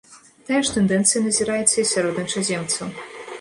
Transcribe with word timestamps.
Тая 0.45 0.61
ж 0.69 0.73
тэндэнцыя 0.77 1.21
назіраецца 1.27 1.75
і 1.83 1.85
сярод 1.93 2.15
іншаземцаў. 2.25 2.87